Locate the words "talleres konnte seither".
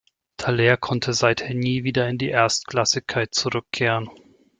0.37-1.53